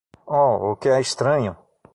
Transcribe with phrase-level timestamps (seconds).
[0.37, 1.53] Oh, o que é estranho?